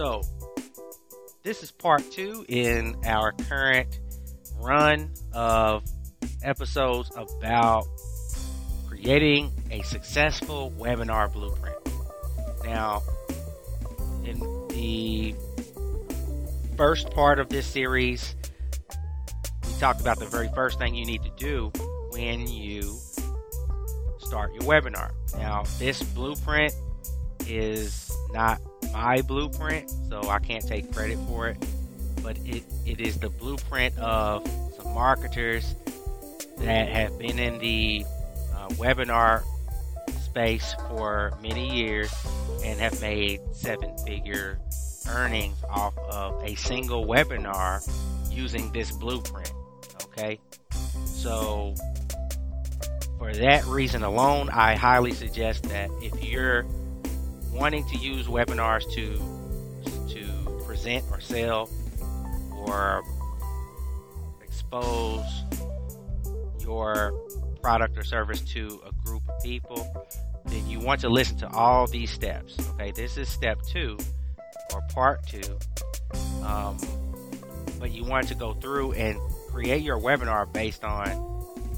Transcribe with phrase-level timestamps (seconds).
[0.00, 0.22] So,
[1.42, 4.00] this is part two in our current
[4.58, 5.84] run of
[6.42, 7.84] episodes about
[8.88, 11.76] creating a successful webinar blueprint.
[12.64, 13.02] Now,
[14.24, 15.34] in the
[16.78, 18.34] first part of this series,
[19.66, 21.70] we talked about the very first thing you need to do
[22.12, 22.96] when you
[24.20, 25.10] start your webinar.
[25.36, 26.72] Now, this blueprint
[27.46, 28.62] is not
[28.92, 31.56] my blueprint, so I can't take credit for it,
[32.22, 35.74] but it, it is the blueprint of some marketers
[36.58, 38.04] that have been in the
[38.54, 39.42] uh, webinar
[40.22, 42.12] space for many years
[42.64, 44.58] and have made seven figure
[45.08, 47.80] earnings off of a single webinar
[48.30, 49.52] using this blueprint.
[50.04, 50.38] Okay.
[51.04, 51.74] So,
[53.18, 56.64] for that reason alone, I highly suggest that if you're
[57.52, 59.16] wanting to use webinars to
[60.14, 61.68] to present or sell
[62.52, 63.02] or
[64.42, 65.24] expose
[66.60, 67.12] your
[67.60, 70.06] product or service to a group of people,
[70.46, 72.56] then you want to listen to all these steps.
[72.70, 73.98] Okay, this is step two
[74.72, 75.58] or part two.
[76.44, 76.78] Um,
[77.78, 79.18] but you want to go through and
[79.50, 81.08] create your webinar based on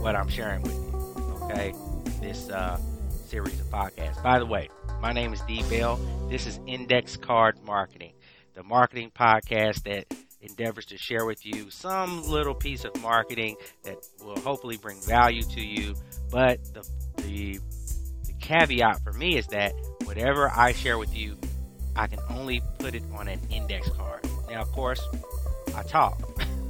[0.00, 1.44] what I'm sharing with you.
[1.44, 1.74] Okay,
[2.20, 2.78] this uh,
[3.26, 4.22] series of podcasts.
[4.22, 4.68] By the way,
[5.00, 5.98] my name is D Bell.
[6.28, 8.12] This is Index Card Marketing,
[8.54, 13.96] the marketing podcast that endeavors to share with you some little piece of marketing that
[14.24, 15.94] will hopefully bring value to you.
[16.30, 16.88] But the,
[17.22, 17.60] the,
[18.26, 19.72] the caveat for me is that
[20.04, 21.36] whatever I share with you,
[21.94, 24.24] I can only put it on an index card.
[24.50, 25.00] Now, of course,
[25.74, 26.20] I talk.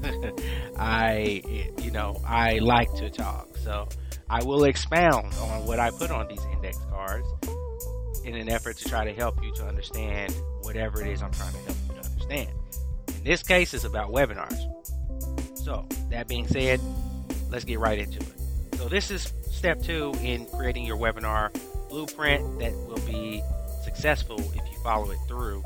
[0.79, 1.43] I,
[1.83, 3.57] you know, I like to talk.
[3.59, 3.89] So
[4.29, 7.27] I will expound on what I put on these index cards
[8.25, 11.53] in an effort to try to help you to understand whatever it is I'm trying
[11.53, 12.49] to help you to understand.
[13.09, 14.59] In this case, it's about webinars.
[15.57, 16.81] So, that being said,
[17.51, 18.77] let's get right into it.
[18.77, 21.51] So, this is step two in creating your webinar
[21.89, 23.43] blueprint that will be
[23.83, 25.65] successful if you follow it through.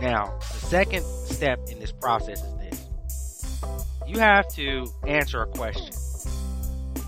[0.00, 2.86] Now, the second step in this process is this
[4.06, 5.94] you have to answer a question.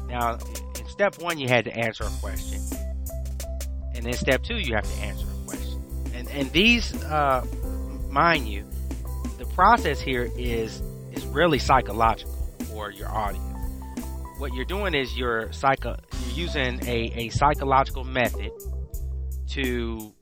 [0.06, 0.38] Now,
[0.78, 2.60] in step one, you had to answer a question.
[4.00, 5.84] And then step two, you have to answer a question.
[6.14, 7.44] And, and these, uh,
[8.08, 8.64] mind you,
[9.36, 10.80] the process here is,
[11.12, 12.32] is really psychological
[12.70, 13.44] for your audience.
[14.38, 18.50] What you're doing is you're psycho, you're using a, a psychological method
[19.48, 20.14] to,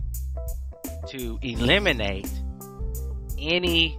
[1.10, 2.28] to eliminate
[3.38, 3.96] any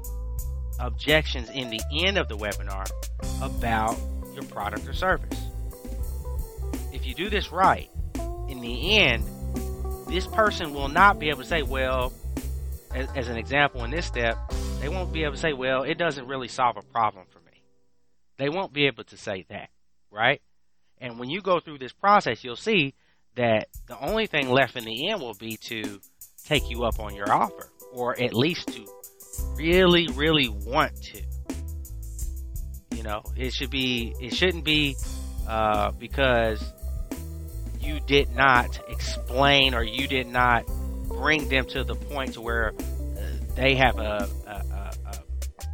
[0.77, 2.85] objections in the end of the webinar
[3.41, 3.97] about
[4.33, 5.39] your product or service.
[6.91, 7.89] If you do this right,
[8.49, 9.23] in the end,
[10.09, 12.11] this person will not be able to say, well,
[12.93, 14.37] as, as, an example in this step,
[14.81, 17.63] they won't be able to say, well, it doesn't really solve a problem for me.
[18.37, 19.69] They won't be able to say that,
[20.11, 20.41] right?
[20.97, 22.95] And when you go through this process, you'll see
[23.35, 25.99] that the only thing left in the end will be to
[26.45, 28.85] take you up on your offer, or at least to
[29.55, 31.21] really, really want to.
[32.95, 34.95] You know, it should be, it shouldn't be
[35.47, 36.61] uh, because
[37.89, 40.65] you did not explain or you did not
[41.07, 43.21] bring them to the point to where uh,
[43.55, 45.23] they have a, a, a, a,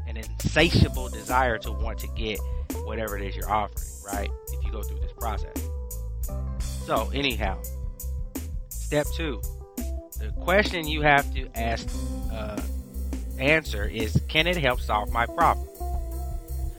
[0.08, 2.40] an insatiable desire to want to get
[2.86, 4.30] whatever it is you're offering, right?
[4.54, 5.70] If you go through this process.
[6.86, 7.62] So, anyhow,
[8.70, 9.42] step two
[10.20, 11.88] the question you have to ask,
[12.32, 12.60] uh,
[13.38, 15.68] answer is can it help solve my problem?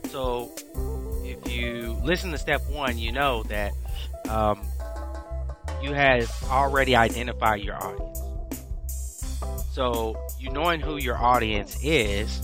[0.09, 0.51] So,
[1.23, 3.73] if you listen to step one, you know that
[4.29, 4.61] um,
[5.81, 8.21] you have already identified your audience.
[9.71, 12.41] So, you knowing who your audience is,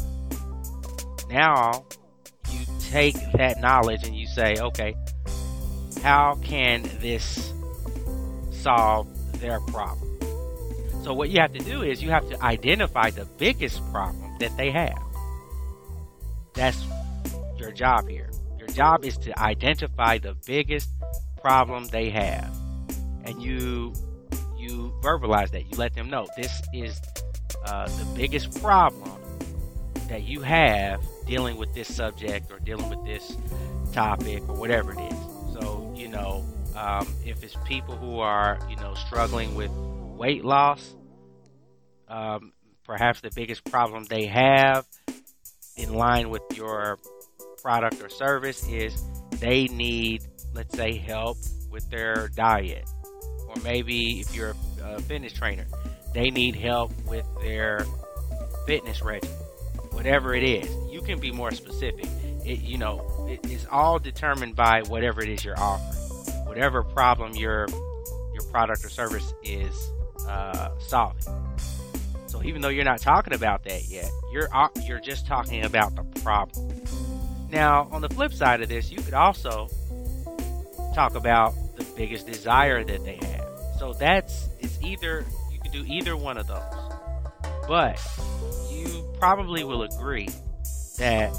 [1.30, 1.86] now
[2.52, 4.96] you take that knowledge and you say, okay,
[6.04, 7.52] how can this
[8.52, 9.08] solve
[9.40, 10.10] their problem?
[11.04, 14.56] So, what you have to do is you have to identify the biggest problem that
[14.56, 15.02] they have.
[16.54, 16.82] That's
[17.58, 18.30] your job here.
[18.60, 20.90] Your job is to identify the biggest
[21.42, 22.56] problem they have
[23.26, 23.94] and you
[24.58, 25.70] you verbalize that.
[25.72, 27.00] You let them know this is
[27.66, 29.20] uh, the biggest problem
[30.08, 33.38] that you have dealing with this subject or dealing with this
[33.92, 35.20] topic or whatever it is.
[35.54, 40.96] So you know, um, if it's people who are you know struggling with weight loss,
[42.08, 42.54] um,
[42.86, 44.86] perhaps the biggest problem they have
[45.76, 47.00] in line with your
[47.62, 49.04] product or service is
[49.40, 50.22] they need,
[50.54, 51.38] let's say, help
[51.72, 52.88] with their diet
[53.64, 55.66] maybe if you're a fitness trainer,
[56.14, 57.86] they need help with their
[58.66, 59.36] fitness regimen,
[59.92, 60.70] whatever it is.
[60.92, 62.06] You can be more specific.
[62.46, 67.34] It, you know, it, it's all determined by whatever it is you're offering, whatever problem
[67.36, 67.68] your
[68.34, 69.92] your product or service is
[70.28, 71.24] uh, solving.
[72.28, 74.50] So even though you're not talking about that yet, you're
[74.86, 76.84] you're just talking about the problem.
[77.50, 79.68] Now, on the flip side of this, you could also
[80.96, 83.33] talk about the biggest desire that they have.
[83.84, 86.64] So that's it's either you can do either one of those.
[87.68, 88.00] But
[88.72, 90.30] you probably will agree
[91.00, 91.38] that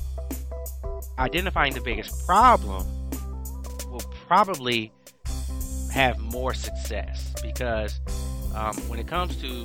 [1.19, 2.87] identifying the biggest problem
[3.91, 4.93] will probably
[5.91, 7.99] have more success because
[8.55, 9.64] um, when it comes to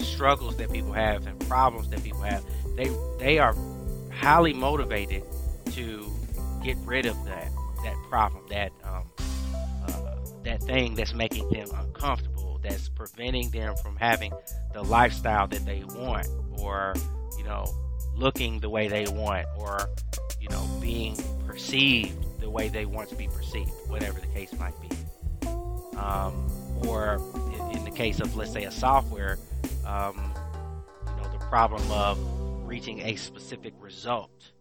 [0.00, 2.42] struggles that people have and problems that people have,
[2.74, 2.90] they
[3.20, 3.54] they are
[4.12, 5.22] highly motivated
[5.66, 6.04] to
[6.64, 7.52] get rid of that
[7.84, 9.04] that problem, that um,
[10.46, 14.32] that thing that's making them uncomfortable, that's preventing them from having
[14.72, 16.26] the lifestyle that they want,
[16.58, 16.94] or
[17.36, 17.66] you know,
[18.14, 19.88] looking the way they want, or
[20.40, 21.16] you know, being
[21.46, 24.88] perceived the way they want to be perceived, whatever the case might be.
[25.96, 26.50] Um,
[26.86, 27.20] or
[27.54, 29.38] in, in, the case of, let's say, a software,
[29.86, 30.32] um,
[31.06, 32.18] you know, the problem of
[32.64, 34.52] reaching a specific result,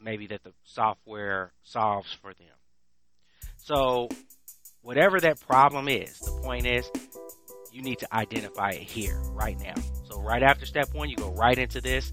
[0.00, 2.48] maybe that the software solves for them.
[3.58, 4.08] So,
[4.86, 6.88] whatever that problem is, the point is,
[7.72, 9.74] you need to identify it here, right now.
[10.08, 12.12] So, right after step one, you go right into this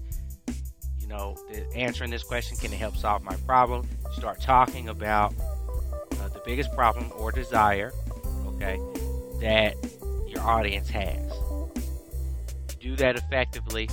[1.04, 3.86] you know, the, answering this question can it help solve my problem?
[4.14, 5.34] Start talking about
[6.12, 7.92] uh, the biggest problem or desire,
[8.46, 8.80] okay,
[9.40, 9.74] that
[10.26, 11.30] your audience has.
[12.70, 13.90] You do that effectively.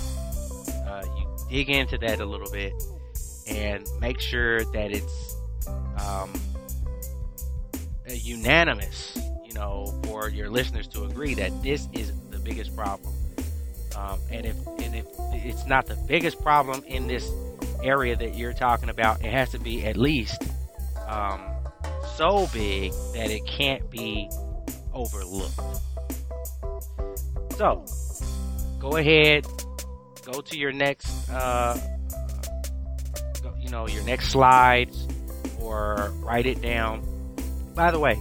[0.86, 2.72] Uh, you dig into that a little bit
[3.46, 5.36] and make sure that it's
[5.98, 6.32] um,
[8.08, 13.12] unanimous, you know, for your listeners to agree that this is the biggest problem
[13.96, 17.30] um, and if and if it's not the biggest problem in this
[17.82, 20.42] area that you're talking about, it has to be at least
[21.08, 21.40] um,
[22.16, 24.30] so big that it can't be
[24.92, 25.60] overlooked.
[27.56, 27.84] So,
[28.78, 29.46] go ahead,
[30.24, 31.78] go to your next, uh,
[33.58, 35.06] you know, your next slides,
[35.60, 37.11] or write it down.
[37.74, 38.20] By the way,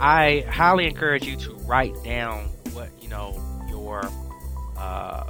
[0.00, 4.08] I highly encourage you to write down what you know your
[4.76, 5.24] uh,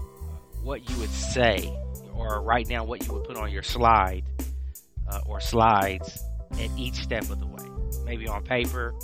[0.62, 1.72] what you would say,
[2.14, 4.24] or write down what you would put on your slide
[5.08, 7.62] uh, or slides at each step of the way.
[8.04, 8.94] Maybe on paper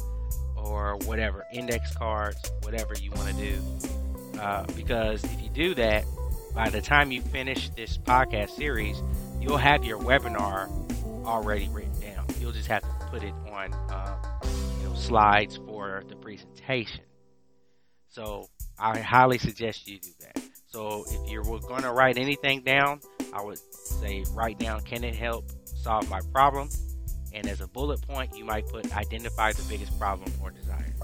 [0.56, 4.38] or whatever, index cards, whatever you want to do.
[4.40, 6.04] Uh, because if you do that,
[6.54, 9.02] by the time you finish this podcast series,
[9.40, 10.68] you'll have your webinar
[11.26, 12.26] already written down.
[12.40, 14.16] You'll just have to put it on, uh,
[15.10, 17.02] slides for the presentation.
[18.10, 18.48] So
[18.78, 20.40] I highly suggest you do that.
[20.68, 23.00] So if you're going to write anything down,
[23.32, 26.68] I would say write down can it help solve my problem?
[27.32, 30.94] And as a bullet point, you might put identify the biggest problem or desire.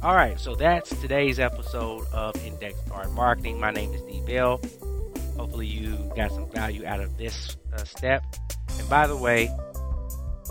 [0.00, 3.58] All right, so that's today's episode of Index Card Marketing.
[3.58, 4.60] My name is D Bell.
[5.36, 8.22] Hopefully, you got some value out of this uh, step.
[8.78, 9.50] And by the way,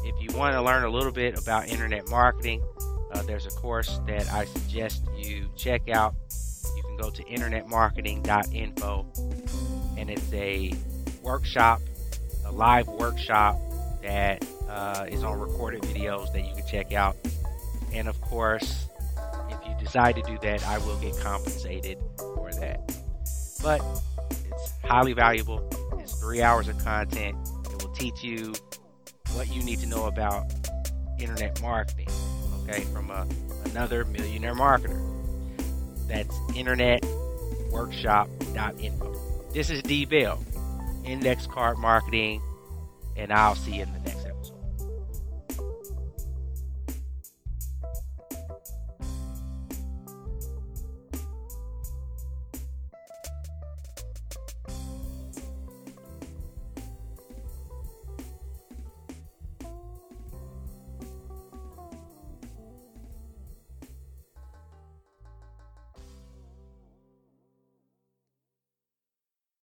[0.03, 2.63] if you want to learn a little bit about internet marketing,
[3.11, 6.15] uh, there's a course that I suggest you check out.
[6.75, 9.05] You can go to internetmarketing.info,
[9.97, 10.73] and it's a
[11.21, 11.81] workshop,
[12.45, 13.57] a live workshop
[14.01, 17.15] that uh, is on recorded videos that you can check out.
[17.93, 18.87] And of course,
[19.49, 22.93] if you decide to do that, I will get compensated for that.
[23.61, 23.81] But
[24.29, 25.69] it's highly valuable.
[25.99, 27.37] It's three hours of content.
[27.71, 28.53] It will teach you
[29.35, 30.45] what you need to know about
[31.19, 32.07] internet marketing
[32.63, 33.27] okay, from a,
[33.65, 34.97] another millionaire marketer.
[36.07, 39.15] That's internetworkshop.info.
[39.53, 40.41] This is D Bell,
[41.05, 42.41] Index Card Marketing,
[43.15, 44.12] and I'll see you in the next